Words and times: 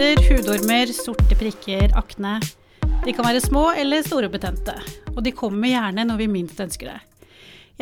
kviser, 0.00 0.30
hudormer, 0.30 0.88
sorte 0.96 1.36
prikker, 1.36 1.90
akne. 1.98 2.38
De 3.04 3.12
kan 3.12 3.26
være 3.26 3.42
små 3.44 3.66
eller 3.76 4.00
store 4.06 4.30
og 4.30 4.32
betente, 4.32 4.72
og 5.12 5.18
de 5.26 5.32
kommer 5.36 5.68
gjerne 5.68 6.06
når 6.08 6.22
vi 6.22 6.28
minst 6.38 6.60
ønsker 6.62 6.88
det. 6.88 7.26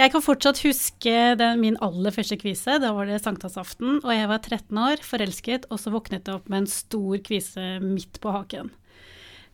Jeg 0.01 0.11
kan 0.11 0.25
fortsatt 0.25 0.59
huske 0.65 1.15
den, 1.39 1.63
min 1.63 1.79
aller 1.85 2.11
første 2.11 2.35
kvise. 2.41 2.81
Da 2.83 2.91
var 2.97 3.07
det 3.07 3.21
sankthansaften, 3.23 4.01
og 4.03 4.11
jeg 4.11 4.27
var 4.33 4.43
13 4.43 4.83
år, 4.83 5.05
forelsket, 5.07 5.71
og 5.71 5.79
så 5.79 5.95
våknet 5.95 6.27
jeg 6.27 6.41
opp 6.41 6.51
med 6.51 6.65
en 6.65 6.71
stor 6.73 7.23
kvise 7.23 7.69
midt 7.85 8.19
på 8.19 8.35
haken. 8.35 8.75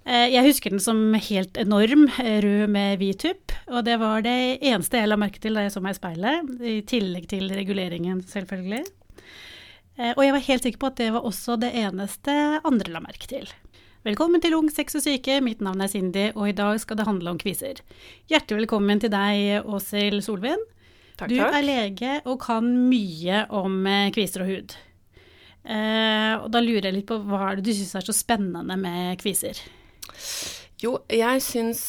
Eh, 0.09 0.33
jeg 0.33 0.49
husker 0.49 0.73
den 0.73 0.81
som 0.81 1.05
helt 1.13 1.61
enorm, 1.61 2.09
rød 2.17 2.73
med 2.73 2.97
hvit 3.03 3.27
tupp, 3.27 3.59
og 3.69 3.85
det 3.85 4.01
var 4.01 4.25
det 4.25 4.39
eneste 4.65 5.05
jeg 5.05 5.13
la 5.13 5.21
merke 5.21 5.45
til 5.45 5.61
da 5.61 5.69
jeg 5.69 5.77
så 5.77 5.85
meg 5.85 5.99
i 5.99 6.01
speilet, 6.01 6.55
i 6.65 6.79
tillegg 6.89 7.29
til 7.29 7.53
reguleringen, 7.53 8.25
selvfølgelig. 8.25 8.87
Eh, 9.95 10.11
og 10.17 10.25
jeg 10.25 10.35
var 10.35 10.47
helt 10.49 10.67
sikker 10.67 10.83
på 10.83 10.91
at 10.91 10.99
det 10.99 11.13
var 11.15 11.27
også 11.27 11.57
det 11.63 11.71
eneste 11.79 12.35
andre 12.67 12.95
la 12.95 13.03
merke 13.05 13.29
til. 13.31 13.47
Velkommen 14.05 14.43
til 14.43 14.57
Ung 14.57 14.67
sex 14.69 14.99
og 14.99 15.05
syke, 15.07 15.39
mitt 15.41 15.63
navn 15.65 15.81
er 15.81 15.89
Cindy, 15.89 16.27
og 16.35 16.51
i 16.51 16.57
dag 16.57 16.77
skal 16.83 16.99
det 16.99 17.07
handle 17.09 17.33
om 17.33 17.39
kviser. 17.41 17.79
Hjertelig 18.29 18.65
velkommen 18.65 19.01
til 19.01 19.13
deg, 19.15 19.63
Åshild 19.65 20.21
Solvin. 20.27 20.61
Takk, 21.15 21.31
takk. 21.31 21.31
du 21.31 21.39
er 21.47 21.63
lege 21.63 22.17
og 22.27 22.41
kan 22.43 22.67
mye 22.91 23.45
om 23.55 23.79
eh, 23.87 24.11
kviser 24.13 24.45
og 24.45 24.51
hud. 24.51 24.75
Eh, 25.65 26.35
og 26.43 26.51
da 26.53 26.61
lurer 26.61 26.91
jeg 26.91 26.99
litt 26.99 27.09
på 27.09 27.21
hva 27.25 27.47
er 27.53 27.61
det 27.61 27.69
du 27.71 27.73
syns 27.73 27.95
er 27.97 28.05
så 28.05 28.17
spennende 28.17 28.77
med 28.77 29.15
kviser? 29.23 29.63
Jo, 30.83 30.99
jeg 31.09 31.41
syns 31.47 31.87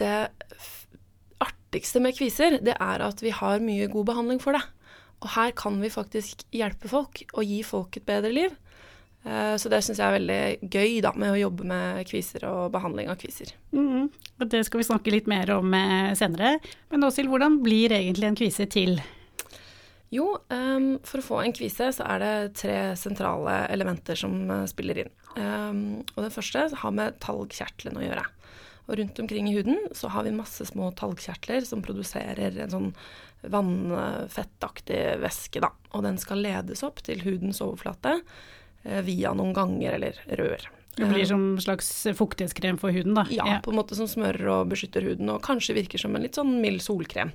det 0.00 0.32
artigste 1.44 2.00
med 2.02 2.16
kviser, 2.16 2.58
det 2.64 2.74
er 2.74 3.04
at 3.04 3.20
vi 3.22 3.30
har 3.36 3.62
mye 3.62 3.92
god 3.92 4.08
behandling 4.08 4.40
for 4.42 4.56
det. 4.56 4.64
Og 5.22 5.30
her 5.36 5.54
kan 5.54 5.78
vi 5.82 5.92
faktisk 5.92 6.42
hjelpe 6.54 6.90
folk 6.90 7.22
og 7.32 7.46
gi 7.46 7.62
folk 7.66 7.96
et 7.96 8.06
bedre 8.08 8.32
liv. 8.34 8.56
Eh, 9.24 9.54
Så 9.56 9.70
det 9.70 9.82
syns 9.84 10.00
jeg 10.02 10.08
er 10.08 10.18
veldig 10.18 10.70
gøy 10.72 11.00
da, 11.04 11.12
med 11.14 11.30
å 11.30 11.38
jobbe 11.38 11.66
med 11.70 12.06
kviser 12.10 12.44
og 12.48 12.72
behandling 12.74 13.10
av 13.12 13.20
kviser. 13.22 13.54
Mm, 13.70 14.10
Og 14.40 14.48
det 14.50 14.64
skal 14.66 14.82
vi 14.82 14.88
snakke 14.88 15.14
litt 15.14 15.30
mer 15.30 15.50
om 15.54 15.72
eh, 15.74 16.12
senere. 16.18 16.56
Men 16.90 17.06
Åshild, 17.06 17.30
hvordan 17.30 17.62
blir 17.62 17.94
egentlig 17.94 18.26
en 18.26 18.38
kvise 18.38 18.66
til? 18.66 18.98
Jo, 20.12 20.26
um, 20.52 20.98
for 21.08 21.22
å 21.22 21.24
få 21.24 21.38
en 21.40 21.54
kvise 21.56 21.86
så 21.96 22.04
er 22.04 22.18
det 22.20 22.54
tre 22.60 22.76
sentrale 23.00 23.62
elementer 23.72 24.18
som 24.18 24.34
eh, 24.50 24.66
spiller 24.68 25.04
inn. 25.04 25.12
Um, 25.38 26.02
og 26.16 26.26
det 26.26 26.34
første 26.34 26.66
har 26.82 26.92
med 26.92 27.16
talgkjertelen 27.22 27.96
å 27.96 28.04
gjøre. 28.04 28.26
Og 28.90 28.98
rundt 28.98 29.22
omkring 29.22 29.48
i 29.48 29.54
huden 29.54 29.78
så 29.96 30.10
har 30.12 30.26
vi 30.26 30.34
masse 30.36 30.66
små 30.68 30.90
talgkjertler 30.98 31.64
som 31.64 31.84
produserer 31.86 32.58
en 32.60 32.74
sånn 32.74 32.90
vannfettaktig 33.50 35.00
væske, 35.22 35.62
da. 35.64 35.72
Og 35.96 36.04
den 36.06 36.18
skal 36.20 36.42
ledes 36.44 36.84
opp 36.86 37.02
til 37.06 37.24
hudens 37.24 37.62
overflate 37.64 38.18
eh, 38.18 39.02
via 39.06 39.34
noen 39.36 39.54
ganger 39.56 39.98
eller 39.98 40.22
rør. 40.38 40.68
Det 40.96 41.08
blir 41.08 41.24
som 41.24 41.54
en 41.54 41.60
slags 41.62 41.88
fuktighetskrem 42.18 42.76
for 42.80 42.92
huden, 42.92 43.14
da. 43.16 43.24
Ja, 43.32 43.60
på 43.64 43.72
en 43.72 43.78
måte 43.80 43.96
som 43.96 44.08
smører 44.10 44.44
og 44.52 44.72
beskytter 44.74 45.04
huden, 45.06 45.30
og 45.32 45.40
kanskje 45.44 45.76
virker 45.78 46.00
som 46.00 46.12
en 46.16 46.24
litt 46.24 46.36
sånn 46.36 46.58
mild 46.60 46.84
solkrem. 46.84 47.32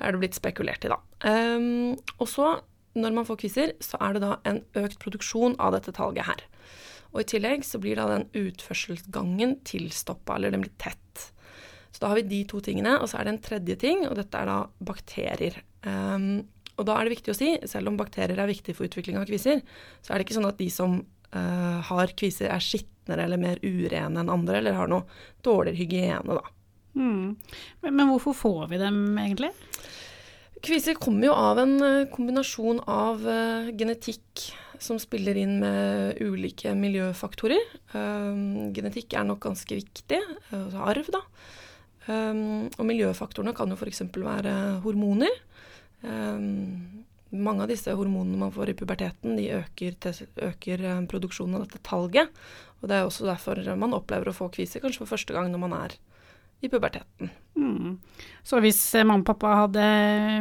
Er 0.00 0.14
det 0.14 0.22
blitt 0.22 0.38
spekulert 0.38 0.86
i, 0.86 0.92
da. 0.92 0.96
Um, 1.26 1.98
og 2.16 2.30
så, 2.32 2.54
når 2.96 3.18
man 3.18 3.28
får 3.28 3.42
kviser, 3.42 3.74
så 3.84 4.00
er 4.00 4.16
det 4.16 4.22
da 4.24 4.38
en 4.48 4.62
økt 4.80 4.96
produksjon 5.02 5.58
av 5.60 5.76
dette 5.76 5.92
talget 5.98 6.30
her. 6.30 6.46
Og 7.12 7.22
i 7.22 7.28
tillegg 7.34 7.64
så 7.66 7.80
blir 7.82 8.00
da 8.00 8.06
den 8.10 8.26
utførselsgangen 8.36 9.58
tilstoppa, 9.68 10.36
eller 10.36 10.54
den 10.54 10.64
blir 10.64 10.74
tett. 10.80 11.07
Så 11.92 12.02
da 12.02 12.10
har 12.12 12.20
vi 12.20 12.28
de 12.30 12.42
to 12.50 12.60
tingene, 12.64 12.96
og 13.00 13.08
så 13.10 13.18
er 13.18 13.26
det 13.26 13.34
en 13.34 13.42
tredje 13.44 13.78
ting, 13.80 14.04
og 14.08 14.16
dette 14.18 14.40
er 14.40 14.50
da 14.50 14.58
bakterier. 14.90 15.60
Um, 15.86 16.46
og 16.78 16.86
da 16.86 16.98
er 16.98 17.08
det 17.08 17.16
viktig 17.16 17.32
å 17.32 17.38
si, 17.38 17.52
selv 17.70 17.90
om 17.90 17.98
bakterier 17.98 18.38
er 18.38 18.50
viktig 18.50 18.74
for 18.76 18.86
utvikling 18.86 19.18
av 19.18 19.26
kviser, 19.28 19.64
så 20.02 20.12
er 20.12 20.18
det 20.18 20.28
ikke 20.28 20.38
sånn 20.38 20.50
at 20.50 20.60
de 20.60 20.68
som 20.70 21.00
uh, 21.34 21.78
har 21.88 22.14
kviser 22.18 22.52
er 22.54 22.62
skitnere 22.62 23.24
eller 23.26 23.40
mer 23.40 23.58
urene 23.64 24.22
enn 24.22 24.32
andre, 24.32 24.60
eller 24.60 24.78
har 24.78 24.90
noe 24.90 25.08
dårligere 25.46 25.80
hygiene, 25.80 26.38
da. 26.38 26.54
Mm. 26.98 27.34
Men, 27.82 27.94
men 27.94 28.08
hvorfor 28.10 28.36
får 28.36 28.68
vi 28.72 28.80
dem 28.80 29.02
egentlig? 29.18 29.52
Kviser 30.64 30.96
kommer 30.98 31.28
jo 31.28 31.34
av 31.38 31.60
en 31.62 31.76
eh, 31.84 32.08
kombinasjon 32.10 32.80
av 32.90 33.22
uh, 33.22 33.68
genetikk 33.78 34.48
som 34.82 34.98
spiller 35.02 35.38
inn 35.38 35.58
med 35.62 36.18
ulike 36.22 36.72
miljøfaktorer. 36.78 37.62
Uh, 37.92 38.70
genetikk 38.74 39.14
er 39.14 39.26
nok 39.28 39.42
ganske 39.48 39.78
viktig, 39.82 40.22
Uh, 40.48 40.72
arv, 40.80 41.10
da. 41.12 41.20
Um, 42.08 42.70
og 42.78 42.86
miljøfaktorene 42.88 43.52
kan 43.56 43.68
jo 43.68 43.76
f.eks. 43.76 44.06
være 44.16 44.54
hormoner. 44.84 45.34
Um, 46.00 47.04
mange 47.28 47.64
av 47.64 47.68
disse 47.68 47.92
hormonene 47.92 48.40
man 48.40 48.52
får 48.54 48.72
i 48.72 48.76
puberteten, 48.78 49.36
de 49.36 49.50
øker, 49.58 49.98
øker 50.46 50.84
eh, 50.88 51.00
produksjonen 51.10 51.58
av 51.58 51.66
dette 51.66 51.82
talget. 51.84 52.30
Og 52.80 52.88
det 52.88 52.96
er 52.96 53.04
også 53.04 53.26
derfor 53.28 53.60
man 53.76 53.96
opplever 53.96 54.30
å 54.30 54.36
få 54.36 54.48
kviser, 54.54 54.80
kanskje 54.80 55.02
for 55.02 55.12
første 55.12 55.36
gang 55.36 55.50
når 55.52 55.60
man 55.66 55.74
er 55.76 55.98
i 56.60 56.68
puberteten. 56.68 57.30
Mm. 57.58 57.98
Så 58.46 58.58
hvis 58.62 58.78
eh, 58.98 59.04
mamma 59.06 59.22
og 59.22 59.26
pappa 59.28 59.52
hadde 59.64 59.84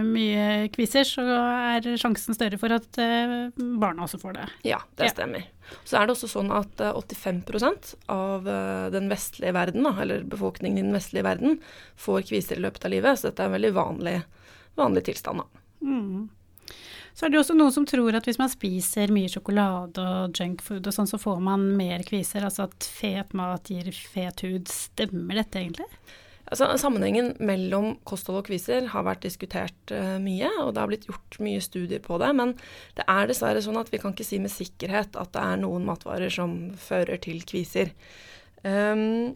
mye 0.05 0.67
kviser, 0.73 1.05
så 1.05 1.23
er 1.25 1.87
sjansen 1.99 2.33
større 2.37 2.57
for 2.61 2.73
at 2.73 2.97
eh, 3.01 3.49
barna 3.81 4.05
også 4.05 4.19
får 4.21 4.37
det. 4.39 4.47
Ja, 4.69 4.79
det 4.97 5.09
Ja. 5.09 5.13
stemmer. 5.13 5.45
Så 5.83 5.97
er 5.99 6.07
det 6.07 6.15
også 6.15 6.29
sånn 6.31 6.49
at 6.55 6.79
eh, 6.81 6.93
85% 6.95 7.93
av 8.13 8.47
eh, 8.47 8.87
den 8.93 9.09
vestlige 9.11 9.53
verden, 9.57 9.83
da, 9.85 9.93
eller 10.01 10.23
befolkningen 10.29 10.77
i 10.81 10.85
den 10.87 10.95
vestlige 10.97 11.25
verden, 11.27 11.59
får 11.99 12.25
kviser 12.31 12.57
i 12.57 12.65
løpet 12.65 12.85
av 12.87 12.93
livet. 12.95 13.19
Så 13.19 13.29
dette 13.29 13.43
er 13.45 13.51
en 13.51 13.57
veldig 13.57 13.73
vanlig, 13.77 14.15
vanlig 14.79 15.05
tilstand. 15.09 15.43
Da. 15.43 15.65
Mm. 15.85 16.29
Så 17.17 17.25
er 17.25 17.31
det 17.33 17.39
jo 17.39 17.41
også 17.41 17.55
noen 17.57 17.73
som 17.73 17.85
tror 17.89 18.13
at 18.13 18.27
hvis 18.29 18.37
man 18.37 18.51
spiser 18.51 19.09
mye 19.09 19.29
sjokolade 19.31 20.03
og 20.05 20.37
junkfood 20.37 20.85
og 20.85 20.93
sånn, 20.93 21.09
så 21.09 21.17
får 21.17 21.39
man 21.41 21.63
mer 21.79 22.03
kviser. 22.05 22.45
Altså 22.45 22.67
at 22.67 22.85
fet 22.93 23.33
mat 23.37 23.71
gir 23.73 23.89
fet 23.89 24.43
hud. 24.45 24.69
Stemmer 24.69 25.39
dette 25.39 25.63
egentlig? 25.63 25.87
Altså, 26.47 26.69
sammenhengen 26.79 27.33
mellom 27.43 27.95
kosthold 28.07 28.43
og 28.43 28.45
kviser 28.47 28.85
har 28.93 29.03
vært 29.03 29.25
diskutert 29.25 29.91
uh, 29.91 30.15
mye, 30.23 30.47
og 30.61 30.75
det 30.75 30.83
har 30.83 30.91
blitt 30.91 31.09
gjort 31.09 31.39
mye 31.43 31.63
studier 31.63 31.99
på 32.05 32.21
det. 32.21 32.29
Men 32.37 32.53
det 32.99 33.07
er 33.09 33.27
dessverre 33.27 33.65
sånn 33.65 33.81
at 33.81 33.89
vi 33.91 33.99
kan 34.03 34.13
ikke 34.13 34.27
si 34.27 34.39
med 34.43 34.53
sikkerhet 34.53 35.17
at 35.17 35.33
det 35.33 35.43
er 35.43 35.59
noen 35.65 35.89
matvarer 35.89 36.31
som 36.31 36.55
fører 36.79 37.17
til 37.25 37.41
kviser. 37.49 37.91
Ehm, 38.61 39.33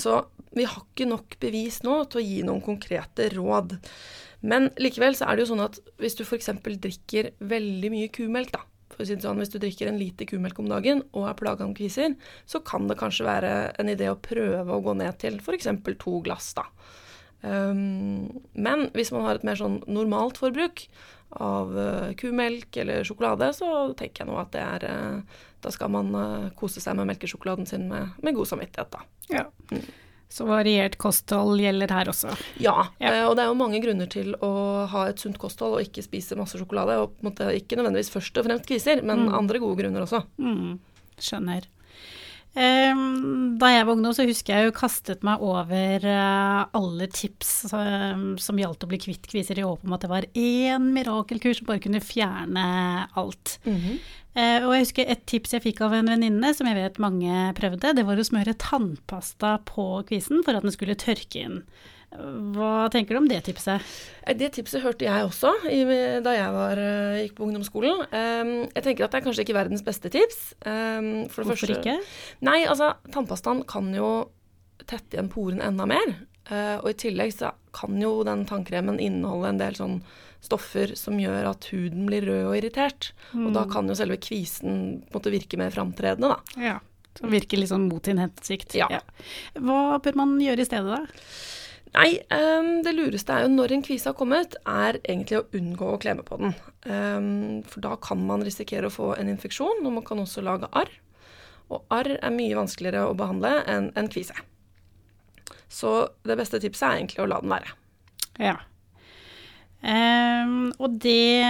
så 0.00 0.24
vi 0.54 0.66
har 0.68 0.84
ikke 0.84 1.08
nok 1.10 1.36
bevis 1.42 1.80
nå 1.86 2.02
til 2.10 2.20
å 2.20 2.24
gi 2.24 2.42
noen 2.46 2.62
konkrete 2.64 3.28
råd. 3.34 3.76
Men 4.44 4.68
likevel 4.80 5.16
så 5.18 5.26
er 5.26 5.36
det 5.36 5.44
jo 5.44 5.52
sånn 5.54 5.64
at 5.64 5.80
hvis 6.02 6.16
du 6.18 6.22
f.eks. 6.26 6.50
drikker 6.62 7.32
veldig 7.42 7.90
mye 7.92 8.10
kumelk, 8.14 8.52
da, 8.54 8.62
sånn, 8.98 9.40
hvis 9.40 9.54
du 9.54 9.58
drikker 9.62 9.90
en 9.90 9.98
liter 9.98 10.28
kumelk 10.30 10.60
om 10.62 10.68
dagen 10.70 11.02
og 11.12 11.28
er 11.30 11.38
plaga 11.38 11.66
med 11.66 11.78
kviser, 11.78 12.14
så 12.46 12.60
kan 12.66 12.86
det 12.90 12.98
kanskje 13.00 13.26
være 13.26 13.54
en 13.80 13.90
idé 13.90 14.10
å 14.12 14.20
prøve 14.20 14.68
å 14.68 14.84
gå 14.84 14.94
ned 15.00 15.18
til 15.22 15.40
f.eks. 15.40 15.70
to 16.02 16.20
glass, 16.26 16.52
da. 16.58 16.68
Um, 17.44 18.30
men 18.56 18.86
hvis 18.96 19.10
man 19.12 19.26
har 19.26 19.36
et 19.36 19.44
mer 19.44 19.58
sånn 19.60 19.82
normalt 19.84 20.38
forbruk 20.40 20.86
av 21.42 21.78
eh, 21.78 22.12
kumelk 22.20 22.76
eller 22.76 23.04
sjokolade, 23.04 23.50
så 23.56 23.94
tenker 23.98 24.24
jeg 24.24 24.30
nå 24.30 24.38
at 24.40 24.52
det 24.52 24.60
er 24.62 24.84
eh, 24.90 25.20
Da 25.64 25.70
skal 25.72 25.88
man 25.90 26.14
eh, 26.14 26.48
kose 26.58 26.80
seg 26.80 26.96
med 26.96 27.06
melkesjokoladen 27.08 27.66
sin 27.66 27.88
med, 27.88 28.10
med 28.22 28.34
god 28.36 28.46
samvittighet, 28.50 28.90
da. 28.92 29.00
Ja. 29.32 29.44
Så 30.34 30.44
variert 30.48 30.96
kosthold 30.98 31.60
gjelder 31.62 31.88
her 31.94 32.08
også. 32.10 32.32
Ja, 32.60 32.88
Ja. 33.00 33.28
og 33.28 33.36
det 33.36 33.44
er 33.44 33.48
jo 33.52 33.54
mange 33.60 33.80
grunner 33.80 34.08
til 34.10 34.34
å 34.42 34.86
ha 34.90 35.06
et 35.08 35.18
sunt 35.22 35.38
kosthold 35.38 35.76
og 35.78 35.84
ikke 35.84 36.02
spise 36.04 36.36
masse 36.36 36.58
sjokolade. 36.58 36.96
Og 37.00 37.14
ikke 37.22 37.76
nødvendigvis 37.78 38.10
først 38.10 38.36
og 38.40 38.44
fremst 38.48 38.66
kviser, 38.66 39.02
men 39.04 39.28
Mm. 39.28 39.34
andre 39.38 39.58
gode 39.62 39.78
grunner 39.82 40.02
også. 40.02 40.24
Mm, 40.38 40.78
skjønner. 41.18 41.64
Ehm, 42.54 43.56
da 43.58 43.70
jeg 43.72 43.86
var 43.86 43.96
ungdom, 43.96 44.14
så 44.14 44.26
husker 44.28 44.54
jeg 44.54 44.68
jo 44.68 44.74
kastet 44.76 45.24
meg 45.26 45.42
over 45.42 46.04
eh, 46.06 46.60
alle 46.78 47.08
tips 47.10 47.72
eh, 47.74 48.20
som 48.38 48.60
gjaldt 48.60 48.86
å 48.86 48.90
bli 48.90 49.00
kvitt 49.02 49.26
kviser, 49.30 49.58
i 49.58 49.66
håp 49.66 49.82
om 49.82 49.96
at 49.96 50.04
det 50.04 50.10
var 50.12 50.28
én 50.38 50.92
mirakelkur 50.94 51.56
som 51.58 51.66
bare 51.70 51.82
kunne 51.82 52.02
fjerne 52.04 52.66
alt. 53.18 53.56
Eh, 54.38 54.60
og 54.62 54.70
jeg 54.74 54.86
husker 54.86 55.10
et 55.10 55.26
tips 55.30 55.56
jeg 55.56 55.66
fikk 55.66 55.82
av 55.86 55.96
en 55.98 56.12
venninne, 56.14 56.54
som 56.54 56.70
jeg 56.70 56.78
vet 56.78 57.02
mange 57.02 57.48
prøvde, 57.58 57.94
det 57.98 58.06
var 58.06 58.22
å 58.22 58.26
smøre 58.26 58.56
tannpasta 58.62 59.56
på 59.66 59.88
kvisen 60.08 60.46
for 60.46 60.54
at 60.54 60.66
den 60.66 60.74
skulle 60.74 60.98
tørke 60.98 61.42
inn. 61.42 61.60
Hva 62.14 62.88
tenker 62.94 63.16
du 63.16 63.20
om 63.22 63.28
det 63.28 63.40
tipset? 63.46 63.82
Eh, 64.22 64.36
Det 64.38 64.52
tipset 64.54 64.82
hørte 64.84 65.06
jeg 65.06 65.26
også 65.26 65.50
i, 65.70 65.80
da 66.22 66.34
jeg 66.36 66.52
var, 66.54 66.78
eh, 66.78 67.22
gikk 67.24 67.34
på 67.38 67.46
ungdomsskolen. 67.48 68.04
Um, 68.12 68.52
jeg 68.74 68.82
tenker 68.86 69.04
at 69.04 69.10
det 69.14 69.20
er 69.20 69.26
kanskje 69.26 69.44
ikke 69.44 69.58
verdens 69.58 69.82
beste 69.82 70.10
tips. 70.12 70.54
Det 70.62 70.76
Hvorfor 71.34 71.50
første, 71.54 71.74
ikke? 71.80 71.98
Nei, 72.46 72.60
altså, 72.70 72.94
tannpastaen 73.10 73.64
kan 73.66 73.90
jo 73.94 74.28
tette 74.86 75.16
igjen 75.16 75.30
poren 75.32 75.60
enda 75.64 75.86
mer. 75.86 76.14
Eh, 76.50 76.76
og 76.78 76.90
i 76.90 76.96
tillegg 77.00 77.32
så 77.32 77.52
kan 77.72 77.96
jo 78.00 78.22
den 78.26 78.44
tannkremen 78.46 79.00
inneholde 79.00 79.48
en 79.48 79.58
del 79.62 79.74
sånn 79.78 80.02
stoffer 80.44 80.92
som 80.98 81.16
gjør 81.16 81.46
at 81.54 81.64
huden 81.72 82.04
blir 82.06 82.26
rød 82.28 82.42
og 82.50 82.56
irritert. 82.58 83.12
Og 83.32 83.52
da 83.56 83.64
kan 83.64 83.88
jo 83.88 83.96
selve 83.96 84.18
kvisen 84.20 85.02
måte 85.14 85.32
virke 85.32 85.56
mer 85.56 85.72
framtredende, 85.72 86.28
da. 86.34 86.60
Ja, 86.60 86.78
som 87.16 87.30
virker 87.30 87.56
litt 87.60 87.70
sånn 87.70 87.88
mot 87.88 88.04
sin 88.04 88.18
hensikt. 88.20 88.74
Ja. 88.76 89.00
Hva 89.56 89.98
bør 90.04 90.16
man 90.18 90.34
gjøre 90.42 90.60
i 90.60 90.68
stedet 90.68 90.90
da? 90.90 91.06
Nei, 91.94 92.16
um, 92.34 92.80
det 92.82 92.90
lureste 92.96 93.30
er 93.30 93.44
jo 93.44 93.52
når 93.52 93.76
en 93.76 93.84
kvise 93.86 94.10
har 94.10 94.16
kommet, 94.18 94.56
er 94.66 94.98
egentlig 95.04 95.38
å 95.38 95.44
unngå 95.54 95.92
å 95.92 96.00
klemme 96.02 96.24
på 96.26 96.40
den. 96.40 96.56
Um, 96.90 97.60
for 97.70 97.84
da 97.84 97.94
kan 98.02 98.24
man 98.26 98.42
risikere 98.42 98.90
å 98.90 98.94
få 98.94 99.12
en 99.14 99.30
infeksjon, 99.30 99.84
og 99.84 99.94
man 100.00 100.06
kan 100.06 100.22
også 100.22 100.42
lage 100.42 100.70
arr. 100.74 100.90
Og 101.70 101.86
arr 101.94 102.16
er 102.16 102.34
mye 102.34 102.58
vanskeligere 102.58 103.06
å 103.06 103.16
behandle 103.18 103.60
enn 103.70 103.92
en 103.94 104.10
kvise. 104.10 104.34
Så 105.70 105.94
det 106.26 106.38
beste 106.38 106.58
tipset 106.62 106.88
er 106.88 106.98
egentlig 106.98 107.22
å 107.22 107.30
la 107.30 107.40
den 107.42 107.54
være. 107.54 107.76
Ja. 108.42 108.58
Um, 109.84 110.72
og 110.80 110.98
det 111.04 111.44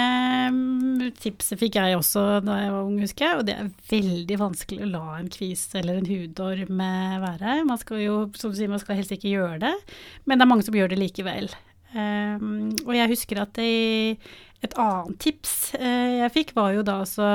tipset 1.18 1.60
fikk 1.60 1.78
jeg 1.80 1.98
også 1.98 2.24
da 2.44 2.56
jeg 2.62 2.72
var 2.74 2.88
ung, 2.88 2.96
husker 3.02 3.26
jeg. 3.26 3.40
Og 3.40 3.46
det 3.48 3.58
er 3.58 3.70
veldig 3.90 4.40
vanskelig 4.40 4.86
å 4.86 4.90
la 4.90 5.04
en 5.18 5.30
kvise 5.32 5.80
eller 5.80 6.00
en 6.00 6.10
hudorm 6.10 6.82
være. 7.26 7.60
Man 7.68 7.80
skal 7.80 8.02
jo, 8.04 8.16
som 8.38 8.54
du 8.54 8.58
sier, 8.58 8.72
man 8.72 8.82
skal 8.82 9.00
helst 9.00 9.14
ikke 9.14 9.32
gjøre 9.32 9.62
det, 9.66 9.76
men 10.24 10.38
det 10.38 10.46
er 10.46 10.52
mange 10.54 10.66
som 10.66 10.76
gjør 10.76 10.94
det 10.94 11.00
likevel. 11.02 11.52
Um, 11.94 12.72
og 12.88 12.92
jeg 12.96 13.12
husker 13.12 13.38
at 13.44 13.54
det, 13.54 14.18
et 14.66 14.76
annet 14.82 15.18
tips 15.22 15.76
uh, 15.78 16.24
jeg 16.24 16.34
fikk, 16.34 16.54
var 16.56 16.74
jo 16.74 16.82
da 16.86 16.98
altså 17.04 17.28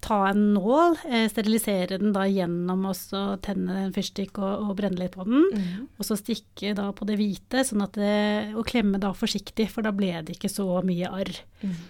ta 0.00 0.30
en 0.30 0.54
nål, 0.54 0.96
eh, 1.12 1.26
sterilisere 1.28 1.98
den 2.00 2.14
da 2.16 2.24
gjennom 2.28 2.86
og 2.88 2.96
tenne 3.44 3.84
en 3.84 3.94
fyrstikk 3.94 4.40
og, 4.40 4.64
og, 4.64 4.74
brenne 4.78 5.00
litt 5.00 5.14
på 5.16 5.26
den. 5.28 5.46
Mm. 5.52 5.88
Og 5.98 6.08
så 6.08 6.16
stikke 6.18 6.72
da 6.78 6.88
på 6.96 7.04
det 7.08 7.18
hvite, 7.20 7.64
sånn 7.68 7.84
at 7.84 7.98
det, 8.00 8.16
og 8.54 8.66
klemme 8.70 9.00
da 9.02 9.12
forsiktig, 9.16 9.68
for 9.72 9.86
da 9.86 9.92
ble 9.92 10.14
det 10.24 10.38
ikke 10.38 10.52
så 10.52 10.66
mye 10.86 11.10
arr. 11.20 11.34
Mm. 11.60 11.80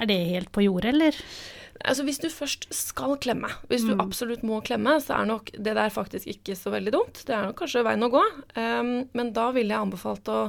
Er 0.00 0.08
det 0.08 0.20
helt 0.30 0.52
på 0.54 0.64
jordet, 0.64 0.94
eller? 0.94 1.18
Altså 1.80 2.04
Hvis 2.04 2.20
du 2.20 2.28
først 2.32 2.66
skal 2.76 3.16
klemme, 3.24 3.48
hvis 3.70 3.86
du 3.86 3.94
mm. 3.94 4.02
absolutt 4.02 4.42
må 4.44 4.58
klemme, 4.64 4.98
så 5.00 5.16
er 5.16 5.28
nok 5.30 5.52
det 5.56 5.76
der 5.78 5.92
faktisk 5.92 6.28
ikke 6.28 6.56
så 6.58 6.72
veldig 6.74 6.92
dumt. 6.92 7.22
Det 7.24 7.32
er 7.36 7.46
nok 7.48 7.56
kanskje 7.62 7.84
veien 7.86 8.04
å 8.04 8.10
gå. 8.12 8.24
Um, 8.56 8.90
men 9.16 9.32
da 9.36 9.48
ville 9.56 9.72
jeg 9.72 9.86
anbefalt 9.86 10.28
å 10.28 10.42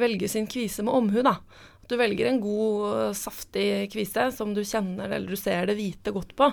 velge 0.00 0.30
sin 0.32 0.48
kvise 0.48 0.84
med 0.86 0.96
omhu, 0.96 1.20
da. 1.26 1.36
Du 1.90 1.96
velger 1.98 2.30
en 2.30 2.40
god, 2.42 3.16
saftig 3.18 3.90
kvise 3.90 4.28
som 4.34 4.54
du 4.54 4.62
kjenner 4.62 5.10
eller 5.10 5.26
du 5.30 5.38
ser 5.38 5.66
det 5.66 5.74
hvite 5.78 6.14
godt 6.14 6.36
på. 6.38 6.50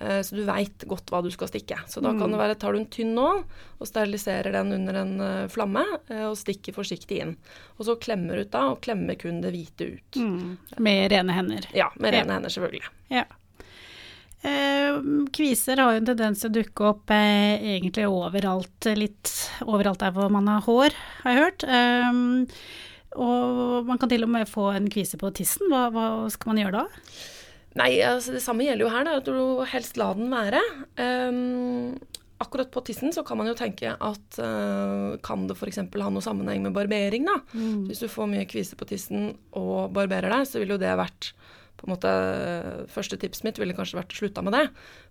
Eh, 0.00 0.20
så 0.24 0.36
du 0.38 0.44
veit 0.48 0.86
godt 0.88 1.10
hva 1.12 1.20
du 1.24 1.30
skal 1.34 1.50
stikke. 1.50 1.82
Så 1.90 2.00
da 2.00 2.12
kan 2.14 2.30
det 2.30 2.38
mm. 2.38 2.42
være 2.42 2.58
tar 2.62 2.72
du 2.72 2.80
en 2.80 2.88
tynn 2.92 3.12
nål 3.16 3.42
og 3.42 3.88
steriliserer 3.88 4.54
den 4.54 4.72
under 4.76 5.00
en 5.02 5.12
eh, 5.24 5.50
flamme 5.52 5.84
eh, 6.08 6.24
og 6.30 6.38
stikker 6.40 6.76
forsiktig 6.76 7.20
inn. 7.24 7.34
Og 7.78 7.88
så 7.88 7.98
klemmer 8.00 8.40
ut 8.40 8.52
da, 8.54 8.70
og 8.72 8.80
klemmer 8.84 9.18
kun 9.20 9.42
det 9.44 9.52
hvite 9.54 9.90
ut. 9.96 10.20
Mm. 10.20 10.56
Med 10.78 11.10
rene 11.12 11.36
hender. 11.36 11.68
Ja, 11.76 11.90
med 11.96 12.14
rene 12.16 12.30
ja. 12.30 12.38
hender, 12.38 12.54
selvfølgelig. 12.56 12.92
Ja. 13.12 13.26
Eh, 14.40 15.00
kviser 15.36 15.82
har 15.82 15.92
jo 15.92 16.00
en 16.00 16.06
tendens 16.08 16.40
til 16.40 16.48
å 16.48 16.54
dukke 16.54 16.86
opp 16.94 17.12
eh, 17.12 17.60
egentlig 17.74 18.06
overalt, 18.08 18.86
litt 18.96 19.34
overalt 19.66 20.00
der 20.00 20.14
hvor 20.16 20.30
man 20.32 20.48
har 20.48 20.64
hår, 20.64 20.96
har 21.24 21.34
jeg 21.34 21.44
hørt. 21.44 21.66
Eh, 21.68 22.86
og 23.18 23.88
man 23.88 23.98
kan 23.98 24.10
til 24.10 24.24
og 24.26 24.30
med 24.30 24.48
få 24.48 24.70
en 24.76 24.88
kvise 24.92 25.18
på 25.20 25.32
tissen. 25.34 25.66
Hva, 25.70 25.88
hva 25.94 26.06
skal 26.30 26.52
man 26.52 26.62
gjøre 26.62 26.82
da? 26.82 27.04
Nei, 27.78 27.92
altså 28.02 28.34
det 28.34 28.42
samme 28.42 28.66
gjelder 28.66 28.86
jo 28.86 28.92
her, 28.92 29.06
da, 29.06 29.18
at 29.20 29.28
du 29.28 29.62
helst 29.70 29.98
la 30.00 30.10
den 30.18 30.30
være. 30.32 30.60
Um, 30.98 31.98
akkurat 32.42 32.70
på 32.72 32.82
tissen 32.86 33.14
så 33.14 33.22
kan 33.26 33.38
man 33.38 33.50
jo 33.50 33.56
tenke 33.58 33.92
at 33.94 34.40
uh, 34.42 35.18
kan 35.26 35.46
det 35.46 35.58
f.eks. 35.58 35.82
ha 35.82 36.10
noe 36.10 36.24
sammenheng 36.24 36.64
med 36.66 36.74
barbering, 36.74 37.28
da. 37.30 37.38
Mm. 37.54 37.86
Hvis 37.90 38.02
du 38.02 38.08
får 38.10 38.30
mye 38.30 38.48
kvise 38.50 38.78
på 38.78 38.88
tissen 38.90 39.34
og 39.58 39.92
barberer 39.94 40.32
deg, 40.32 40.48
så 40.50 40.62
ville 40.62 40.78
jo 40.78 40.82
det 40.82 40.96
vært 40.98 41.32
på 41.80 41.86
en 41.86 41.94
måte 41.94 42.10
Første 42.92 43.16
tipset 43.16 43.46
mitt 43.46 43.56
ville 43.56 43.72
kanskje 43.72 43.96
vært 43.96 44.12
å 44.12 44.18
slutte 44.18 44.42
med 44.44 44.52
det. 44.52 44.66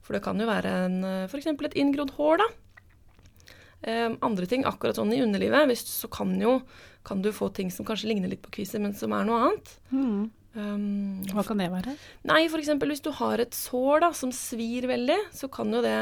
For 0.06 0.16
det 0.16 0.24
kan 0.25 0.40
jo 0.40 0.50
være 0.50 0.74
en 0.86 1.00
f.eks. 1.28 1.48
et 1.50 1.80
inngrodd 1.80 2.13
hår, 2.19 2.44
da. 2.44 2.50
Um, 3.79 4.17
andre 4.25 4.47
ting, 4.49 4.65
akkurat 4.67 4.97
sånn 4.99 5.13
i 5.15 5.21
underlivet, 5.23 5.69
hvis, 5.69 5.85
så 6.01 6.09
kan, 6.11 6.33
jo, 6.41 6.57
kan 7.07 7.21
du 7.23 7.31
få 7.35 7.47
ting 7.55 7.69
som 7.71 7.87
kanskje 7.87 8.09
ligner 8.11 8.31
litt 8.31 8.43
på 8.43 8.51
kviser, 8.57 8.81
men 8.83 8.95
som 8.97 9.13
er 9.15 9.27
noe 9.27 9.39
annet. 9.45 9.71
Mm. 9.93 10.25
Um, 10.57 11.21
Hva 11.31 11.45
kan 11.47 11.61
det 11.61 11.69
være? 11.71 11.93
Nei, 12.27 12.41
f.eks. 12.49 12.73
hvis 12.81 13.05
du 13.05 13.13
har 13.15 13.39
et 13.39 13.55
sår 13.55 14.03
da, 14.03 14.11
som 14.17 14.33
svir 14.35 14.89
veldig, 14.89 15.17
så 15.35 15.47
kan 15.53 15.71
jo 15.71 15.83
det 15.85 15.95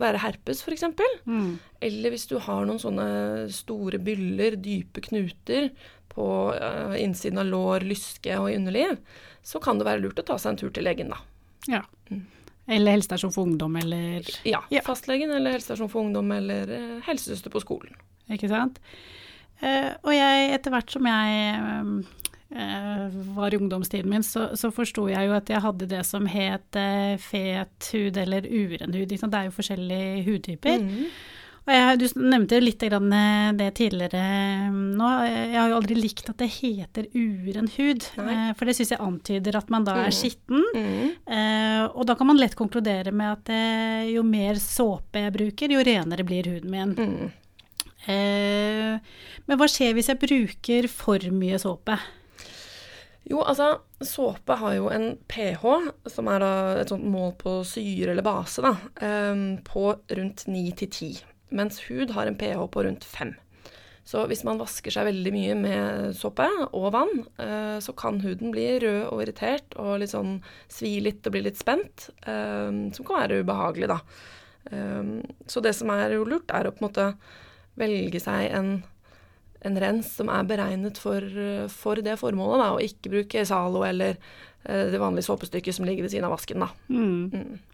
være 0.00 0.20
herpes, 0.24 0.60
f.eks. 0.66 0.84
Mm. 1.24 1.56
Eller 1.88 2.12
hvis 2.12 2.26
du 2.28 2.36
har 2.42 2.64
noen 2.66 2.82
sånne 2.82 3.08
store 3.54 4.00
byller, 4.02 4.58
dype 4.60 5.04
knuter 5.08 5.70
på 6.14 6.26
uh, 6.52 6.94
innsiden 7.00 7.40
av 7.40 7.48
lår, 7.48 7.86
lyske 7.88 8.36
og 8.40 8.50
i 8.50 8.58
underliv, 8.58 8.98
så 9.44 9.60
kan 9.62 9.80
det 9.80 9.88
være 9.88 10.02
lurt 10.04 10.20
å 10.20 10.26
ta 10.26 10.36
seg 10.40 10.54
en 10.54 10.60
tur 10.64 10.74
til 10.74 10.86
legen, 10.86 11.14
da. 11.14 11.22
Ja. 11.70 11.84
Mm. 12.10 12.26
Eller 12.66 12.96
helsestasjon 12.96 13.32
for 13.34 13.44
ungdom, 13.48 13.76
eller 13.76 14.24
Ja. 14.48 14.62
ja. 14.72 14.82
Fastlegen 14.86 15.30
eller 15.30 15.56
helsestasjon 15.56 15.90
for 15.92 16.00
ungdom 16.00 16.32
eller 16.32 16.70
uh, 16.70 17.00
helsesøster 17.04 17.52
på 17.52 17.60
skolen. 17.60 17.96
Ikke 18.32 18.48
sant. 18.48 18.80
Uh, 19.60 19.92
og 20.02 20.12
jeg, 20.14 20.48
etter 20.56 20.72
hvert 20.72 20.94
som 20.94 21.06
jeg 21.08 21.58
uh, 22.54 23.20
var 23.36 23.52
i 23.52 23.60
ungdomstiden 23.60 24.10
min, 24.10 24.24
så, 24.24 24.50
så 24.56 24.70
forsto 24.72 25.08
jeg 25.10 25.28
jo 25.28 25.36
at 25.36 25.52
jeg 25.52 25.60
hadde 25.64 25.90
det 25.90 26.02
som 26.08 26.26
het 26.30 26.80
fet 27.20 27.88
hud 27.92 28.16
eller 28.20 28.46
uren 28.46 28.94
hud. 28.94 29.12
Det 29.12 29.20
er 29.20 29.48
jo 29.48 29.56
forskjellige 29.56 30.24
hudtyper. 30.28 30.84
Mm. 30.84 31.08
Jeg, 31.64 31.96
du 31.96 32.04
nevnte 32.20 32.58
litt 32.60 32.82
det 32.84 33.68
tidligere 33.78 34.24
nå. 34.68 35.10
Jeg 35.24 35.56
har 35.56 35.70
jo 35.70 35.78
aldri 35.78 35.94
likt 35.96 36.28
at 36.28 36.42
det 36.42 36.50
heter 36.58 37.06
uren 37.16 37.70
hud, 37.78 38.04
Nei. 38.20 38.34
Eh, 38.34 38.50
for 38.58 38.68
det 38.68 38.74
syns 38.76 38.92
jeg 38.92 39.00
antyder 39.00 39.56
at 39.56 39.72
man 39.72 39.86
da 39.86 39.94
er 40.02 40.12
mm. 40.12 40.16
skitten. 40.18 40.66
Mm. 40.76 41.14
Mm. 41.24 41.88
Og 41.94 42.04
da 42.10 42.18
kan 42.20 42.28
man 42.28 42.40
lett 42.40 42.58
konkludere 42.58 43.14
med 43.16 43.32
at 43.38 43.54
eh, 43.56 44.12
jo 44.12 44.26
mer 44.28 44.60
såpe 44.60 45.24
jeg 45.24 45.36
bruker, 45.38 45.72
jo 45.72 45.86
renere 45.88 46.28
blir 46.28 46.52
huden 46.52 46.74
min. 46.74 46.94
Mm. 47.00 47.32
Men 48.04 49.56
hva 49.56 49.64
skjer 49.70 49.96
hvis 49.96 50.10
jeg 50.12 50.20
bruker 50.20 50.92
for 50.92 51.24
mye 51.32 51.56
såpe? 51.56 51.96
Jo, 53.24 53.40
altså, 53.40 53.78
såpe 54.04 54.60
har 54.60 54.74
jo 54.76 54.90
en 54.92 55.14
pH, 55.32 55.64
som 56.12 56.28
er 56.28 56.44
et 56.82 56.92
sånt 56.92 57.08
mål 57.08 57.38
på 57.40 57.62
syre 57.64 58.12
eller 58.12 58.26
base, 58.26 58.60
da, 58.60 58.74
på 59.64 59.92
rundt 60.18 60.44
9 60.44 60.66
til 60.82 60.92
10 60.92 61.30
mens 61.50 61.80
hud 61.88 62.14
har 62.16 62.28
en 62.28 62.38
pH 62.38 62.60
på 62.72 62.84
rundt 62.86 63.04
5. 63.04 63.34
Så 64.04 64.26
hvis 64.28 64.42
man 64.44 64.60
vasker 64.60 64.92
seg 64.92 65.06
veldig 65.08 65.32
mye 65.32 65.54
med 65.56 66.16
såpe 66.18 66.46
og 66.76 66.90
vann, 66.92 67.22
eh, 67.40 67.78
så 67.80 67.94
kan 67.96 68.20
huden 68.20 68.52
bli 68.52 68.66
rød 68.82 69.06
og 69.08 69.22
irritert 69.24 69.76
og 69.80 69.96
litt 70.02 70.12
sånn 70.12 70.36
svi 70.68 70.98
litt 71.04 71.24
og 71.24 71.32
bli 71.32 71.46
litt 71.46 71.60
spent, 71.60 72.10
eh, 72.28 72.68
som 72.92 73.06
kan 73.08 73.22
være 73.22 73.40
ubehagelig, 73.40 73.88
da. 73.94 73.98
Eh, 74.70 75.14
så 75.48 75.64
det 75.64 75.72
som 75.78 75.92
er 75.94 76.18
jo 76.18 76.28
lurt, 76.28 76.52
er 76.52 76.68
å 76.68 76.74
på 76.74 76.84
en 76.84 76.88
måte 76.90 77.08
velge 77.80 78.20
seg 78.20 78.52
en, 78.52 78.74
en 79.64 79.80
rens 79.80 80.12
som 80.20 80.28
er 80.28 80.44
beregnet 80.52 81.00
for, 81.00 81.24
for 81.72 82.04
det 82.04 82.20
formålet, 82.20 82.60
da, 82.60 82.72
og 82.76 82.84
ikke 82.84 83.16
bruke 83.16 83.48
Zalo 83.48 83.86
eller 83.88 84.20
det 84.64 85.00
vanlige 85.00 85.26
såpestykket 85.26 85.76
som 85.76 85.84
ligger 85.84 86.06
ved 86.06 86.12
siden 86.12 86.28
av 86.28 86.36
vasken, 86.36 86.62
da. 86.62 86.70
Mm. 86.92 87.32
Mm. 87.32 87.73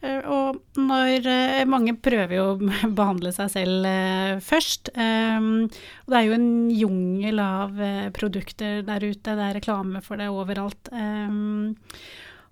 Eh, 0.00 0.24
og 0.32 0.80
når 0.80 1.28
eh, 1.28 1.62
Mange 1.68 1.94
prøver 2.00 2.36
jo 2.38 2.46
å 2.54 2.90
behandle 2.96 3.32
seg 3.36 3.52
selv 3.52 3.86
eh, 3.88 4.40
først. 4.44 4.92
Og 4.96 6.10
det 6.10 6.18
er 6.18 6.26
jo 6.26 6.36
en 6.36 6.50
jungel 6.72 7.44
av 7.44 7.80
produkter 8.16 8.82
der 8.86 9.06
ute. 9.06 9.36
Det 9.36 9.46
er 9.46 9.56
reklame 9.60 10.02
for 10.04 10.20
det 10.20 10.30
overalt. 10.32 10.90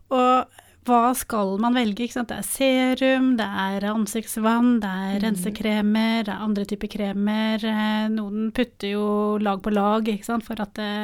Og 0.08 0.64
hva 0.88 1.10
skal 1.12 1.58
man 1.60 1.76
velge? 1.76 2.06
Det 2.08 2.32
er 2.32 2.46
serum, 2.46 3.34
det 3.36 3.44
er 3.44 3.84
ansiktsvann, 3.90 4.78
det 4.80 4.88
er 4.88 5.18
mm. 5.18 5.22
rensekremer, 5.26 6.22
det 6.24 6.32
er 6.32 6.46
andre 6.46 6.64
typer 6.70 6.92
kremer. 6.94 7.66
Noen 8.14 8.48
putter 8.56 8.94
jo 8.94 9.04
lag 9.42 9.60
på 9.64 9.74
lag 9.74 10.08
for 10.24 10.64
at 10.64 10.80
det 10.80 10.94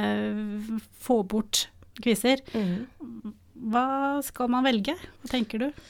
får 1.05 1.23
bort 1.29 1.67
kviser. 2.01 2.41
Mm. 2.57 3.35
Hva 3.75 3.87
skal 4.25 4.49
man 4.57 4.65
velge? 4.65 4.97
Hva 4.97 5.35
tenker 5.37 5.67
du? 5.67 5.85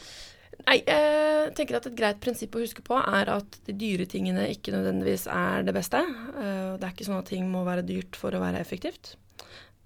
Nei, 0.65 0.79
jeg 0.81 1.51
tenker 1.59 1.79
at 1.79 1.89
Et 1.91 1.99
greit 1.99 2.21
prinsipp 2.23 2.57
å 2.57 2.63
huske 2.63 2.85
på 2.85 2.97
er 3.01 3.31
at 3.35 3.59
de 3.67 3.75
dyre 3.77 4.07
tingene 4.11 4.47
ikke 4.53 4.73
nødvendigvis 4.75 5.27
er 5.33 5.67
det 5.67 5.75
beste. 5.77 6.01
Eh, 6.01 6.73
det 6.79 6.87
er 6.87 6.95
ikke 6.95 7.09
sånn 7.09 7.21
at 7.21 7.29
ting 7.33 7.51
må 7.53 7.65
være 7.67 7.85
dyrt 7.87 8.17
for 8.19 8.35
å 8.35 8.41
være 8.43 8.63
effektivt. 8.63 9.15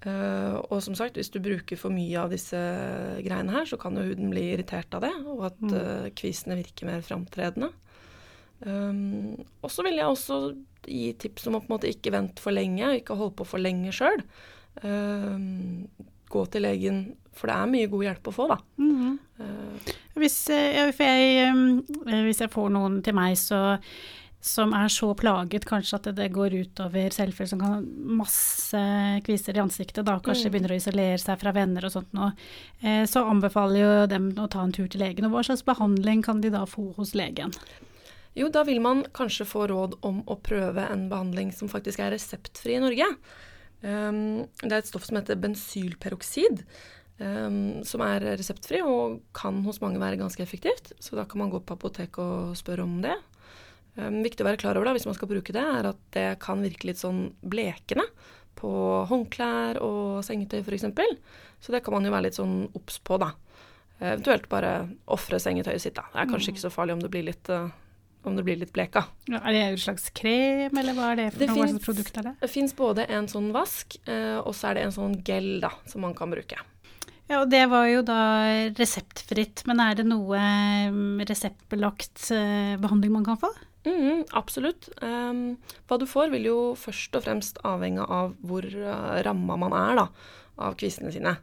Eh, 0.07 0.55
og 0.69 0.79
som 0.85 0.95
sagt, 0.99 1.19
hvis 1.19 1.33
du 1.35 1.41
bruker 1.43 1.81
for 1.81 1.95
mye 1.95 2.23
av 2.23 2.31
disse 2.35 2.61
greiene 3.25 3.57
her, 3.57 3.67
så 3.67 3.79
kan 3.81 3.99
jo 3.99 4.07
huden 4.07 4.31
bli 4.31 4.53
irritert 4.53 4.95
av 4.95 5.07
det, 5.07 5.15
og 5.27 5.49
at 5.51 5.59
mm. 5.65 5.75
Eh, 5.81 6.09
kvisene 6.19 6.59
virker 6.61 6.91
mer 6.91 7.03
framtredende. 7.07 7.73
Og 8.59 9.71
så 9.71 9.85
vil 9.87 10.01
jeg 10.01 10.11
også 10.11 10.37
gi 10.83 11.13
tips 11.23 11.45
om 11.47 11.55
å 11.55 11.61
på 11.63 11.69
en 11.69 11.75
måte 11.77 11.91
ikke 11.93 12.11
vente 12.11 12.43
for 12.43 12.51
lenge, 12.51 12.89
ikke 12.99 13.15
holde 13.15 13.37
på 13.39 13.47
for 13.47 13.63
lenge 13.63 13.93
sjøl. 13.95 14.19
Um, 16.29 16.33
gå 16.33 16.45
til 16.53 16.65
legen, 16.65 17.01
for 17.33 17.51
det 17.51 17.57
er 17.57 17.73
mye 17.73 17.91
god 17.91 18.07
hjelp 18.09 18.31
å 18.31 18.35
få, 18.35 18.47
da. 18.49 18.59
Mm 18.79 18.95
-hmm. 18.97 19.19
hvis, 20.15 20.51
eh, 20.51 20.77
jeg, 20.77 20.95
eh, 20.99 22.23
hvis, 22.25 22.41
jeg, 22.41 22.51
får 22.51 22.71
noen 22.71 23.03
til 23.03 23.15
meg 23.15 23.37
så, 23.39 23.79
som 24.41 24.73
er 24.73 24.89
så 24.89 25.15
plaget 25.15 25.65
kanskje 25.65 25.97
at 25.97 26.17
det 26.17 26.33
går 26.33 26.55
utover 26.55 27.11
selvfølelse, 27.11 27.49
som 27.49 27.61
kan 27.61 27.75
ha 27.75 27.81
masse 27.83 28.79
kviser 29.25 29.57
i 29.57 29.61
ansiktet, 29.61 30.05
da 30.05 30.19
kanskje 30.19 30.49
mm. 30.49 30.53
begynner 30.53 30.73
å 30.73 30.77
isolere 30.77 31.19
seg 31.19 31.39
fra 31.39 31.53
venner 31.53 31.85
og 31.85 31.93
sånt 31.93 32.13
noe, 32.13 32.33
så 33.07 33.25
anbefaler 33.25 33.81
jo 33.81 34.07
dem 34.07 34.33
å 34.39 34.49
ta 34.49 34.63
en 34.63 34.73
tur 34.73 34.89
til 34.89 35.01
legen. 35.01 35.25
Og 35.25 35.31
hva 35.31 35.43
slags 35.43 35.65
behandling 35.65 36.23
kan 36.23 36.41
de 36.41 36.51
da 36.51 36.67
få 36.67 36.93
hos 36.97 37.15
legen? 37.15 37.53
Jo, 38.39 38.49
da 38.49 38.63
vil 38.65 38.81
man 38.81 39.05
kanskje 39.13 39.45
få 39.45 39.67
råd 39.67 39.99
om 40.07 40.23
å 40.27 40.37
prøve 40.37 40.87
en 40.87 41.09
behandling 41.09 41.53
som 41.53 41.69
faktisk 41.69 41.99
er 41.99 42.13
reseptfri 42.15 42.77
i 42.77 42.81
Norge. 42.81 43.07
Um, 43.83 44.47
det 44.63 44.73
er 44.73 44.81
et 44.81 44.89
stoff 44.91 45.07
som 45.07 45.19
heter 45.21 45.39
bensylperoksid. 45.41 46.65
Um, 47.19 47.83
som 47.83 48.03
er 48.07 48.23
reseptfri 48.39 48.79
og 48.87 49.19
kan 49.35 49.57
hos 49.65 49.81
mange 49.83 49.99
være 50.03 50.21
ganske 50.21 50.43
effektivt. 50.45 50.93
Så 51.03 51.19
da 51.19 51.27
kan 51.27 51.43
man 51.43 51.51
gå 51.51 51.61
på 51.67 51.75
apoteket 51.79 52.23
og 52.23 52.57
spørre 52.59 52.87
om 52.87 53.01
det. 53.03 53.17
Um, 53.99 54.21
viktig 54.23 54.45
å 54.45 54.49
være 54.49 54.61
klar 54.63 54.79
over 54.79 54.91
da, 54.91 54.95
hvis 54.95 55.09
man 55.09 55.17
skal 55.19 55.31
bruke 55.31 55.55
det, 55.55 55.65
er 55.65 55.91
at 55.91 56.03
det 56.15 56.29
kan 56.43 56.63
virke 56.63 56.91
litt 56.91 57.03
sånn 57.03 57.33
blekende 57.43 58.07
på 58.59 58.71
håndklær 59.11 59.81
og 59.83 60.23
sengetøy 60.27 60.63
f.eks. 60.63 60.87
Så 61.63 61.75
det 61.75 61.83
kan 61.87 61.95
man 61.95 62.07
jo 62.07 62.15
være 62.15 62.29
litt 62.29 62.39
sånn 62.39 62.65
obs 62.79 62.99
på, 63.03 63.19
da. 63.23 63.33
Eventuelt 63.99 64.47
bare 64.51 64.73
ofre 65.11 65.41
sengetøyet 65.43 65.83
sitt, 65.83 65.99
da. 65.99 66.07
Det 66.13 66.23
er 66.23 66.31
kanskje 66.31 66.53
mm. 66.53 66.55
ikke 66.55 66.67
så 66.67 66.75
farlig 66.75 66.95
om 66.95 67.03
det 67.03 67.11
blir 67.11 67.27
litt 67.27 67.51
uh, 67.51 67.71
om 68.29 68.39
det 68.39 68.45
blir 68.47 68.61
litt 68.61 68.73
bleka. 68.75 69.05
Ja, 69.29 69.41
er 69.41 69.57
det 69.57 69.63
en 69.67 69.79
slags 69.83 70.09
krem, 70.17 70.73
eller 70.73 70.97
hva 70.97 71.13
er 71.13 71.23
det 71.23 71.29
for 71.35 71.43
det 71.43 71.51
noe 71.51 71.67
finnes, 71.67 71.85
produkt? 71.85 72.17
Er 72.21 72.31
det? 72.31 72.35
det 72.43 72.51
fins 72.53 72.75
både 72.79 73.07
en 73.19 73.29
sånn 73.31 73.53
vask, 73.57 73.99
uh, 74.09 74.41
og 74.45 74.53
så 74.57 74.71
er 74.71 74.79
det 74.79 74.89
en 74.89 74.99
sånn 74.99 75.21
gel 75.27 75.57
da, 75.65 75.73
som 75.91 76.05
man 76.07 76.17
kan 76.19 76.33
bruke. 76.33 76.61
Ja, 77.29 77.43
og 77.43 77.51
det 77.53 77.67
var 77.69 77.85
jo 77.91 78.03
da 78.09 78.21
reseptfritt. 78.79 79.67
Men 79.69 79.83
er 79.85 79.99
det 79.99 80.07
noe 80.09 80.41
mm, 80.41 81.25
reseptbelagt 81.29 82.31
eh, 82.33 82.79
behandling 82.81 83.13
man 83.19 83.27
kan 83.27 83.41
få? 83.41 83.51
Mm, 83.85 84.25
absolutt. 84.37 84.89
Um, 85.05 85.59
hva 85.89 85.99
du 86.01 86.07
får 86.09 86.33
vil 86.33 86.49
jo 86.49 86.59
først 86.81 87.15
og 87.19 87.27
fremst 87.27 87.61
avhenge 87.69 88.05
av 88.05 88.33
hvor 88.41 88.65
uh, 88.65 89.21
ramma 89.27 89.59
man 89.61 89.77
er 89.77 90.01
da, 90.01 90.07
av 90.65 90.79
kvistene 90.81 91.13
sine. 91.15 91.37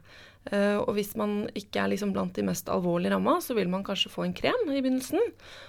Uh, 0.46 0.78
og 0.84 0.92
hvis 0.94 1.14
man 1.18 1.48
ikke 1.58 1.80
er 1.82 1.90
liksom 1.90 2.12
blant 2.14 2.36
de 2.38 2.44
mest 2.46 2.68
alvorlige 2.70 3.10
ramma, 3.16 3.38
så 3.42 3.56
vil 3.58 3.70
man 3.72 3.82
kanskje 3.86 4.12
få 4.12 4.26
en 4.26 4.34
krem 4.36 4.68
i 4.70 4.78
begynnelsen. 4.78 5.22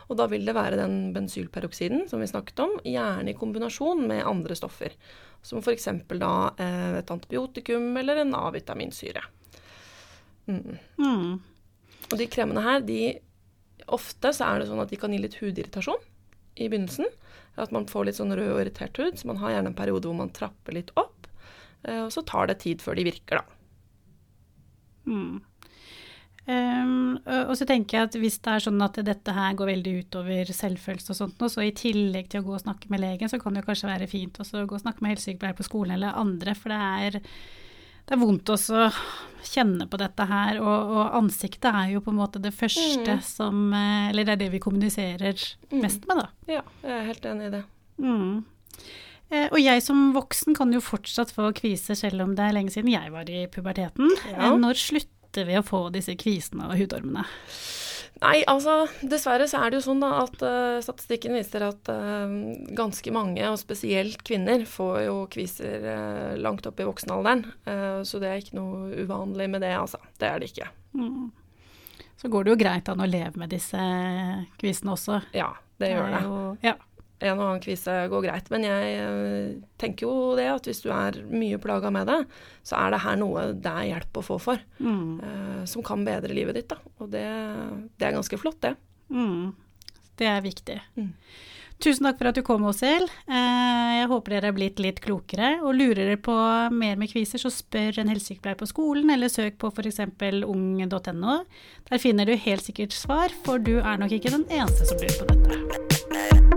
Og 0.08 0.20
da 0.20 0.28
vil 0.30 0.46
det 0.46 0.56
være 0.58 0.78
den 0.78 0.98
bensylperoksiden 1.16 2.06
som 2.12 2.22
vi 2.22 2.30
snakket 2.30 2.62
om, 2.66 2.76
gjerne 2.86 3.34
i 3.34 3.38
kombinasjon 3.38 4.06
med 4.10 4.26
andre 4.28 4.58
stoffer. 4.60 4.94
Som 5.46 5.64
f.eks. 5.64 5.90
da 6.14 6.34
uh, 6.54 6.98
et 7.00 7.14
antibiotikum 7.14 7.90
eller 7.98 8.22
en 8.22 8.36
A-vitaminsyre. 8.38 9.26
Mm. 10.48 10.78
Mm. 11.02 11.32
Og 12.08 12.20
de 12.22 12.30
kremene 12.32 12.64
her, 12.64 12.84
de 12.86 13.02
Ofte 13.94 14.34
så 14.36 14.50
er 14.50 14.60
det 14.60 14.68
sånn 14.68 14.82
at 14.84 14.92
de 14.92 14.98
kan 15.00 15.14
gi 15.14 15.20
litt 15.22 15.38
hudirritasjon 15.40 16.02
i 16.60 16.68
begynnelsen. 16.68 17.08
At 17.58 17.72
man 17.74 17.88
får 17.90 18.10
litt 18.10 18.18
sånn 18.20 18.36
rød 18.36 18.50
og 18.52 18.60
irritert 18.62 18.98
hud, 19.00 19.16
så 19.16 19.30
man 19.30 19.40
har 19.42 19.54
gjerne 19.56 19.72
en 19.72 19.78
periode 19.78 20.10
hvor 20.10 20.18
man 20.18 20.34
trapper 20.36 20.76
litt 20.76 20.92
opp. 21.00 21.30
Eh, 21.88 22.04
og 22.04 22.12
så 22.14 22.24
tar 22.28 22.50
det 22.50 22.60
tid 22.66 22.84
før 22.84 23.00
de 23.00 23.08
virker, 23.08 23.40
da. 23.40 23.57
Mm. 25.08 25.38
Um, 26.48 27.18
og 27.28 27.58
så 27.60 27.66
tenker 27.68 27.98
jeg 27.98 28.08
at 28.08 28.14
hvis 28.22 28.38
det 28.40 28.52
er 28.54 28.64
sånn 28.64 28.80
at 28.86 29.02
dette 29.04 29.34
her 29.36 29.56
går 29.60 29.68
veldig 29.74 29.94
utover 30.06 30.52
selvfølelse 30.56 31.12
og 31.12 31.18
sånt, 31.20 31.44
så 31.52 31.66
i 31.66 31.74
tillegg 31.76 32.30
til 32.32 32.40
å 32.40 32.48
gå 32.48 32.54
og 32.56 32.64
snakke 32.64 32.92
med 32.94 33.04
legen, 33.04 33.28
så 33.28 33.40
kan 33.42 33.56
det 33.56 33.66
jo 33.66 33.68
kanskje 33.68 33.90
være 33.90 34.08
fint 34.08 34.40
å 34.40 34.46
gå 34.64 34.78
og 34.78 34.84
snakke 34.84 35.04
med 35.04 35.18
helsesykepleier 35.18 35.58
på 35.58 35.68
skolen 35.68 35.98
eller 35.98 36.16
andre, 36.16 36.56
for 36.56 36.72
det 36.72 36.80
er 36.80 37.20
det 38.08 38.16
er 38.16 38.22
vondt 38.22 38.48
også 38.54 38.86
å 38.86 38.92
kjenne 39.44 39.84
på 39.92 40.00
dette 40.00 40.28
her, 40.30 40.62
og, 40.62 40.92
og, 40.94 41.16
ansiktet 41.18 41.68
er 41.68 41.90
jo 41.92 42.02
på 42.06 42.14
en 42.14 42.22
måte 42.22 42.40
det 42.40 42.54
første 42.56 43.18
mm. 43.18 43.26
som 43.26 43.74
eh, 43.76 44.06
Eller 44.14 44.28
det 44.28 44.38
er 44.38 44.42
det 44.46 44.54
vi 44.54 44.62
kommuniserer 44.64 45.36
mm. 45.36 45.82
mest 45.82 46.08
med, 46.08 46.22
da. 46.22 46.54
Ja, 46.60 46.62
jeg 46.86 46.94
er 46.96 47.10
helt 47.10 47.28
enig 47.28 47.50
i 47.50 47.54
det. 47.58 47.62
Mm. 48.00 48.46
Eh, 49.30 49.48
og 49.52 49.60
jeg 49.60 49.84
som 49.84 50.12
voksen 50.16 50.56
kan 50.56 50.72
jo 50.72 50.84
fortsatt 50.84 51.34
få 51.36 51.52
kviser, 51.56 51.98
selv 52.00 52.24
om 52.24 52.36
det 52.38 52.46
er 52.46 52.56
lenge 52.56 52.74
siden 52.74 52.94
jeg 52.94 53.12
var 53.14 53.30
i 53.32 53.46
puberteten. 53.52 54.14
Ja. 54.32 54.52
Eh, 54.54 54.60
når 54.60 54.80
slutter 54.80 55.48
vi 55.48 55.58
å 55.60 55.66
få 55.66 55.88
disse 55.94 56.16
kvisene 56.20 56.70
og 56.70 56.80
hudormene? 56.80 57.26
Nei, 58.18 58.40
altså 58.50 58.88
dessverre 59.06 59.46
så 59.46 59.60
er 59.62 59.70
det 59.70 59.78
jo 59.78 59.84
sånn 59.92 60.00
da 60.02 60.08
at 60.24 60.40
uh, 60.42 60.80
statistikken 60.82 61.36
viser 61.38 61.68
at 61.68 61.92
uh, 61.94 62.32
ganske 62.74 63.12
mange, 63.14 63.44
og 63.46 63.60
spesielt 63.62 64.24
kvinner, 64.26 64.64
får 64.66 65.04
jo 65.04 65.20
kviser 65.30 65.86
uh, 65.86 66.32
langt 66.42 66.66
opp 66.66 66.82
i 66.82 66.88
voksenalderen. 66.88 67.46
så 68.02 68.24
det 68.24 68.32
er 68.32 68.42
ikke 68.42 68.58
noe 68.58 69.04
uvanlig 69.04 69.52
med 69.54 69.62
det, 69.62 69.76
altså. 69.78 70.02
Det 70.18 70.32
er 70.32 70.42
det 70.42 70.50
ikke. 70.50 70.72
Mm. 70.98 71.30
Så 72.18 72.34
går 72.34 72.48
det 72.48 72.56
jo 72.56 72.62
greit 72.64 72.90
an 72.90 73.06
å 73.06 73.12
leve 73.12 73.38
med 73.38 73.54
disse 73.54 73.86
kvisene 74.58 74.98
også. 74.98 75.22
Ja, 75.38 75.52
det 75.78 75.94
gjør 75.94 76.10
det. 76.16 76.26
Jo, 76.26 76.42
ja 76.66 76.78
en 77.18 77.40
og 77.40 77.44
annen 77.48 77.64
kvise 77.64 77.96
går 78.12 78.26
greit. 78.28 78.50
Men 78.54 78.66
jeg 78.68 78.94
eh, 79.02 79.58
tenker 79.82 80.08
jo 80.08 80.36
det 80.38 80.48
at 80.52 80.70
hvis 80.70 80.84
du 80.86 80.92
er 80.94 81.20
mye 81.32 81.60
plaga 81.62 81.92
med 81.94 82.10
det, 82.10 82.20
så 82.68 82.78
er 82.82 82.94
det 82.94 83.04
her 83.06 83.20
noe 83.22 83.50
det 83.58 83.74
er 83.74 83.92
hjelp 83.94 84.22
å 84.22 84.26
få 84.26 84.40
for. 84.42 84.64
Mm. 84.78 85.20
Uh, 85.24 85.62
som 85.70 85.86
kan 85.86 86.06
bedre 86.08 86.36
livet 86.36 86.60
ditt, 86.60 86.70
da. 86.74 86.80
Og 87.02 87.12
det, 87.14 87.28
det 87.98 88.10
er 88.10 88.18
ganske 88.18 88.42
flott, 88.42 88.62
det. 88.66 88.76
Mm. 89.10 89.54
Det 90.18 90.30
er 90.30 90.44
viktig. 90.46 90.82
Mm. 90.98 91.14
Tusen 91.78 92.08
takk 92.08 92.18
for 92.18 92.30
at 92.32 92.38
du 92.38 92.42
kom, 92.46 92.66
Åshild. 92.70 93.10
Uh, 93.30 93.98
jeg 93.98 94.10
håper 94.10 94.34
dere 94.34 94.52
er 94.52 94.58
blitt 94.58 94.82
litt 94.82 95.02
klokere. 95.02 95.56
Og 95.64 95.78
lurer 95.78 96.04
dere 96.04 96.22
på 96.22 96.38
mer 96.74 97.02
med 97.02 97.10
kviser, 97.12 97.42
så 97.42 97.54
spør 97.54 98.02
en 98.02 98.14
helsesykepleier 98.14 98.62
på 98.62 98.70
skolen, 98.70 99.10
eller 99.14 99.34
søk 99.34 99.58
på 99.62 99.74
f.eks. 99.74 100.02
ung.no. 100.46 101.40
Der 101.90 102.04
finner 102.04 102.30
du 102.30 102.38
helt 102.38 102.66
sikkert 102.66 102.98
svar, 102.98 103.34
for 103.46 103.62
du 103.62 103.78
er 103.80 104.02
nok 104.02 104.18
ikke 104.18 104.34
den 104.34 104.46
eneste 104.50 104.90
som 104.90 105.02
lurer 105.02 105.22
på 105.22 105.34
dette. 105.34 106.57